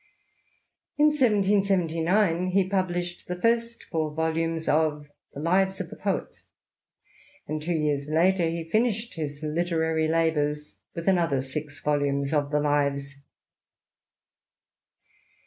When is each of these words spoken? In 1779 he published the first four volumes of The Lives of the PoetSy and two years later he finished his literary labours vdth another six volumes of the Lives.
In 0.97 1.09
1779 1.09 2.47
he 2.47 2.67
published 2.67 3.27
the 3.27 3.39
first 3.39 3.83
four 3.83 4.11
volumes 4.15 4.67
of 4.67 5.05
The 5.35 5.39
Lives 5.39 5.79
of 5.79 5.91
the 5.91 5.95
PoetSy 5.95 6.45
and 7.47 7.61
two 7.61 7.73
years 7.75 8.07
later 8.09 8.47
he 8.49 8.67
finished 8.71 9.13
his 9.13 9.41
literary 9.43 10.07
labours 10.07 10.75
vdth 10.97 11.05
another 11.07 11.39
six 11.43 11.79
volumes 11.81 12.33
of 12.33 12.49
the 12.49 12.59
Lives. 12.61 13.13